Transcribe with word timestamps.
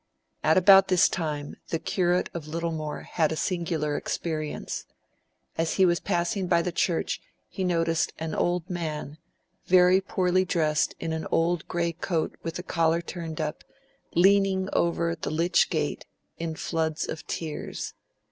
At 0.43 0.57
about 0.57 0.87
this 0.87 1.07
time, 1.07 1.57
the 1.67 1.77
Curate 1.77 2.31
of 2.33 2.47
Littlemore 2.47 3.01
had 3.01 3.31
a 3.31 3.35
singular 3.35 3.95
experience. 3.95 4.85
As 5.59 5.75
he 5.75 5.85
was 5.85 5.99
passing 5.99 6.47
by 6.47 6.63
the 6.63 6.71
Church 6.71 7.21
he 7.47 7.63
noticed 7.63 8.11
an 8.17 8.33
old 8.33 8.67
man, 8.67 9.19
very 9.67 10.01
poorly 10.01 10.43
dressed 10.43 10.95
in 10.99 11.13
an 11.13 11.27
old 11.31 11.67
grey 11.67 11.91
coat 11.93 12.35
with 12.41 12.55
the 12.55 12.63
collar 12.63 13.03
turned 13.03 13.39
up, 13.39 13.63
leaning 14.15 14.69
over 14.73 15.13
the 15.13 15.29
lych 15.29 15.69
gate, 15.69 16.07
in 16.39 16.55
floods 16.55 17.07
of 17.07 17.27
tears. 17.27 17.93